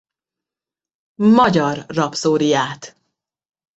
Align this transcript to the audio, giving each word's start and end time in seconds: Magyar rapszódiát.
Magyar 1.27 1.85
rapszódiát. 1.87 2.95